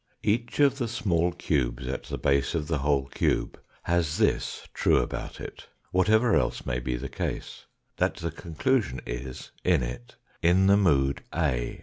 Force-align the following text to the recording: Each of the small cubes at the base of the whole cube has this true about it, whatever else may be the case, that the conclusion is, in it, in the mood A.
Each 0.23 0.59
of 0.59 0.79
the 0.79 0.87
small 0.87 1.31
cubes 1.31 1.85
at 1.85 2.05
the 2.05 2.17
base 2.17 2.55
of 2.55 2.67
the 2.67 2.79
whole 2.79 3.05
cube 3.05 3.59
has 3.83 4.17
this 4.17 4.67
true 4.73 4.97
about 4.97 5.39
it, 5.39 5.67
whatever 5.91 6.33
else 6.33 6.65
may 6.65 6.79
be 6.79 6.95
the 6.95 7.07
case, 7.07 7.67
that 7.97 8.15
the 8.15 8.31
conclusion 8.31 9.01
is, 9.05 9.51
in 9.63 9.83
it, 9.83 10.15
in 10.41 10.65
the 10.65 10.75
mood 10.77 11.21
A. 11.35 11.79